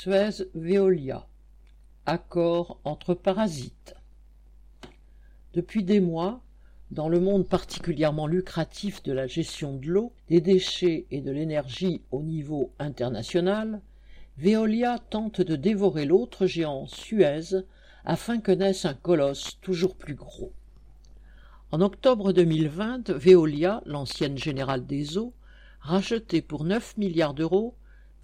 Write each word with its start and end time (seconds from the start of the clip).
Suez-Veolia. 0.00 1.26
Accord 2.06 2.80
entre 2.84 3.12
parasites. 3.12 3.94
Depuis 5.52 5.84
des 5.84 6.00
mois, 6.00 6.40
dans 6.90 7.10
le 7.10 7.20
monde 7.20 7.46
particulièrement 7.46 8.26
lucratif 8.26 9.02
de 9.02 9.12
la 9.12 9.26
gestion 9.26 9.76
de 9.76 9.88
l'eau, 9.88 10.14
des 10.30 10.40
déchets 10.40 11.04
et 11.10 11.20
de 11.20 11.30
l'énergie 11.30 12.00
au 12.12 12.22
niveau 12.22 12.72
international, 12.78 13.82
Veolia 14.38 15.00
tente 15.10 15.42
de 15.42 15.54
dévorer 15.54 16.06
l'autre 16.06 16.46
géant 16.46 16.86
Suez 16.86 17.62
afin 18.06 18.40
que 18.40 18.52
naisse 18.52 18.86
un 18.86 18.94
colosse 18.94 19.58
toujours 19.60 19.96
plus 19.96 20.14
gros. 20.14 20.54
En 21.72 21.82
octobre 21.82 22.32
2020, 22.32 23.10
Veolia, 23.10 23.82
l'ancienne 23.84 24.38
générale 24.38 24.86
des 24.86 25.18
eaux, 25.18 25.34
rachetait 25.80 26.40
pour 26.40 26.64
9 26.64 26.96
milliards 26.96 27.34
d'euros 27.34 27.74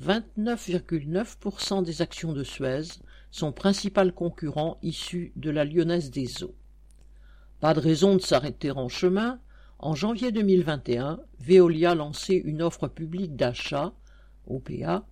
29,9% 0.05 1.83
des 1.83 2.03
actions 2.03 2.33
de 2.33 2.45
Suez, 2.45 3.01
son 3.31 3.53
principal 3.53 4.13
concurrent 4.13 4.79
issu 4.83 5.33
de 5.37 5.51
la 5.51 5.65
Lyonnaise 5.65 6.11
des 6.11 6.43
eaux. 6.43 6.55
Pas 7.61 7.73
de 7.73 7.81
raison 7.81 8.17
de 8.17 8.21
s'arrêter 8.21 8.71
en 8.71 8.89
chemin. 8.89 9.41
En 9.79 9.95
janvier 9.95 10.33
2021, 10.33 11.21
Veolia 11.41 11.95
lançait 11.95 12.37
une 12.37 12.63
offre 12.63 12.89
publique 12.89 13.37
d'achat, 13.37 13.95
OPA, 14.47 15.07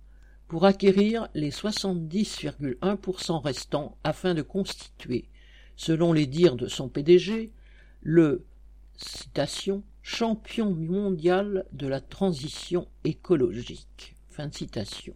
pour 0.47 0.65
acquérir 0.65 1.27
les 1.33 1.49
70,1% 1.49 3.41
restants 3.41 3.97
afin 4.03 4.35
de 4.35 4.43
constituer, 4.43 5.29
selon 5.75 6.13
les 6.13 6.27
dires 6.27 6.55
de 6.55 6.67
son 6.67 6.87
PDG, 6.89 7.51
le 8.01 8.45
citation, 8.95 9.83
champion 10.03 10.71
mondial 10.71 11.65
de 11.73 11.87
la 11.87 11.99
transition 11.99 12.87
écologique. 13.03 14.14
Fin 14.35 14.51
citation. 14.51 15.15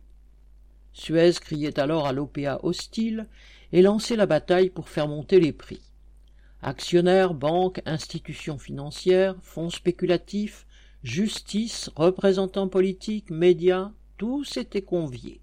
Suez 0.93 1.33
criait 1.41 1.77
alors 1.77 2.07
à 2.07 2.13
l'OPA 2.13 2.61
hostile 2.63 3.27
et 3.73 3.81
lançait 3.81 4.15
la 4.15 4.25
bataille 4.25 4.69
pour 4.69 4.87
faire 4.87 5.09
monter 5.09 5.41
les 5.41 5.51
prix. 5.51 5.81
Actionnaires, 6.61 7.33
banques, 7.33 7.81
institutions 7.85 8.57
financières, 8.57 9.35
fonds 9.41 9.71
spéculatifs, 9.71 10.65
justice, 11.03 11.89
représentants 11.97 12.69
politiques, 12.69 13.29
médias, 13.29 13.91
tous 14.15 14.55
étaient 14.55 14.83
conviés. 14.83 15.41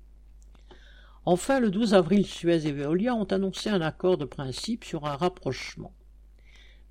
Enfin, 1.27 1.61
le 1.61 1.71
12 1.71 1.93
avril, 1.93 2.25
Suez 2.25 2.67
et 2.67 2.73
Veolia 2.73 3.15
ont 3.15 3.25
annoncé 3.25 3.69
un 3.69 3.83
accord 3.83 4.17
de 4.17 4.25
principe 4.25 4.85
sur 4.85 5.05
un 5.05 5.17
rapprochement. 5.17 5.93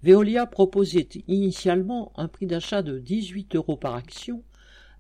Veolia 0.04 0.46
proposait 0.46 1.10
initialement 1.28 2.14
un 2.16 2.28
prix 2.28 2.46
d'achat 2.46 2.84
de 2.84 3.00
18 3.00 3.56
euros 3.56 3.76
par 3.76 3.96
action, 3.96 4.44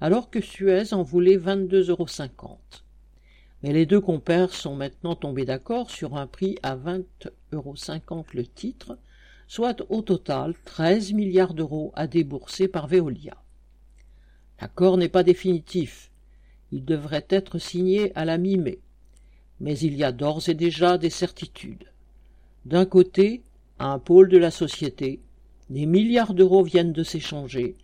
alors 0.02 0.30
que 0.30 0.42
Suez 0.42 0.94
en 0.94 1.04
voulait 1.04 1.38
22,50 1.38 1.90
euros. 1.90 2.10
Mais 3.64 3.74
les 3.74 3.86
deux 3.86 4.02
compères 4.02 4.54
sont 4.54 4.76
maintenant 4.76 5.16
tombés 5.16 5.46
d'accord 5.46 5.90
sur 5.90 6.16
un 6.16 6.28
prix 6.28 6.58
à 6.62 6.76
20,50 6.76 7.02
euros 7.54 8.26
le 8.34 8.46
titre, 8.46 8.98
soit 9.48 9.82
au 9.90 10.02
total 10.02 10.54
13 10.66 11.14
milliards 11.14 11.54
d'euros 11.54 11.92
à 11.96 12.08
débourser 12.08 12.68
par 12.68 12.88
Veolia. 12.88 13.36
L'accord 14.62 14.98
n'est 14.98 15.10
pas 15.10 15.24
définitif. 15.24 16.12
Il 16.72 16.86
devrait 16.86 17.26
être 17.30 17.59
signé 17.59 18.16
à 18.16 18.26
la 18.26 18.38
mi-mai. 18.38 18.80
Mais 19.59 19.78
il 19.80 19.96
y 19.96 20.04
a 20.04 20.12
d'ores 20.12 20.50
et 20.50 20.54
déjà 20.54 20.98
des 20.98 21.09
certitudes. 21.09 21.92
D'un 22.66 22.86
côté, 22.86 23.44
à 23.80 23.88
un 23.88 24.00
pôle 24.00 24.30
de 24.30 24.38
la 24.38 24.52
société, 24.52 25.22
des 25.70 25.86
milliards 25.86 26.34
d'euros 26.34 26.64
viennent 26.64 26.94
de 26.94 27.04
s'échanger, 27.04 27.76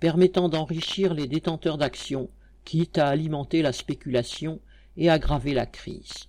permettant 0.00 0.48
d'enrichir 0.48 1.14
les 1.14 1.26
détenteurs 1.26 1.78
d'actions, 1.78 2.28
quitte 2.64 2.98
à 2.98 3.08
alimenter 3.08 3.62
la 3.62 3.72
spéculation 3.72 4.60
et 4.96 5.10
aggraver 5.10 5.54
la 5.54 5.66
crise. 5.66 6.28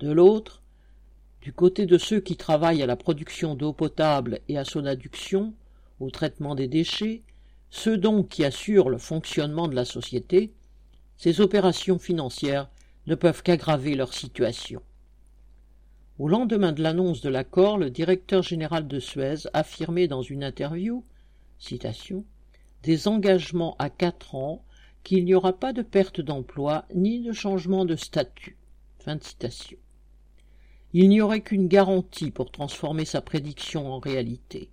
De 0.00 0.10
l'autre, 0.10 0.62
du 1.40 1.52
côté 1.52 1.86
de 1.86 1.98
ceux 1.98 2.20
qui 2.20 2.36
travaillent 2.36 2.82
à 2.82 2.86
la 2.86 2.96
production 2.96 3.54
d'eau 3.54 3.72
potable 3.72 4.40
et 4.48 4.58
à 4.58 4.64
son 4.64 4.86
adduction, 4.86 5.54
au 6.00 6.10
traitement 6.10 6.54
des 6.54 6.68
déchets, 6.68 7.22
ceux 7.70 7.96
donc 7.96 8.28
qui 8.28 8.44
assurent 8.44 8.90
le 8.90 8.98
fonctionnement 8.98 9.68
de 9.68 9.74
la 9.74 9.84
société, 9.84 10.52
ces 11.16 11.40
opérations 11.40 11.98
financières 11.98 12.68
ne 13.06 13.14
peuvent 13.14 13.42
qu'aggraver 13.42 13.94
leur 13.94 14.12
situation. 14.12 14.82
Au 16.18 16.28
lendemain 16.28 16.72
de 16.72 16.82
l'annonce 16.82 17.20
de 17.20 17.30
l'accord, 17.30 17.78
le 17.78 17.90
directeur 17.90 18.42
général 18.42 18.86
de 18.86 19.00
Suez 19.00 19.48
affirmait 19.52 20.08
dans 20.08 20.22
une 20.22 20.44
interview 20.44 21.04
citation, 21.58 22.24
des 22.82 23.08
engagements 23.08 23.76
à 23.78 23.90
quatre 23.90 24.34
ans 24.34 24.64
qu'il 25.04 25.24
n'y 25.24 25.34
aura 25.34 25.52
pas 25.52 25.72
de 25.72 25.82
perte 25.82 26.20
d'emploi 26.20 26.84
ni 26.94 27.20
de 27.20 27.32
changement 27.32 27.84
de 27.84 27.96
statut. 27.96 28.56
Fin 28.98 29.18
citation. 29.20 29.78
Il 30.92 31.08
n'y 31.08 31.20
aurait 31.20 31.40
qu'une 31.40 31.68
garantie 31.68 32.30
pour 32.30 32.50
transformer 32.50 33.04
sa 33.04 33.20
prédiction 33.20 33.90
en 33.92 33.98
réalité. 33.98 34.70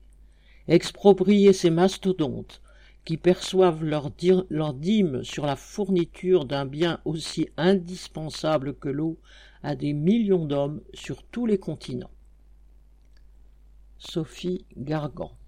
Exproprier 0.67 1.53
ces 1.53 1.69
mastodontes 1.69 2.61
qui 3.05 3.17
perçoivent 3.17 3.83
leur, 3.83 4.11
dîme 4.73 5.23
sur 5.23 5.45
la 5.45 5.55
fourniture 5.55 6.45
d'un 6.45 6.65
bien 6.65 6.99
aussi 7.05 7.49
indispensable 7.57 8.75
que 8.75 8.89
l'eau 8.89 9.17
à 9.63 9.75
des 9.75 9.93
millions 9.93 10.45
d'hommes 10.45 10.81
sur 10.93 11.23
tous 11.23 11.45
les 11.45 11.57
continents. 11.57 12.11
Sophie 13.97 14.65
Gargan 14.77 15.38